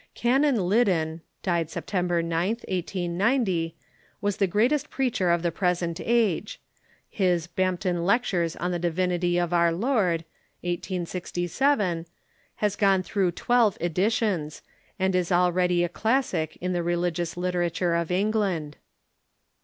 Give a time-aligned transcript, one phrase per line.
[0.15, 3.75] Canon Liddon (died September 9th, 1890)
[4.19, 6.59] was the greatest preacher of the present age.
[7.07, 10.21] His "Bampton Lectures on the Divinity of our Lord"
[10.61, 12.07] (1867)
[12.55, 14.63] has gone throngh twelve editions,
[14.97, 18.77] and is already a clas' sic in the religious literature of England.